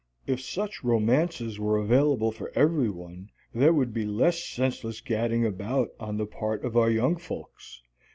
[0.25, 5.89] If such romances were available for every one there would be less senseless gadding about
[5.99, 7.83] on the part of our young folks.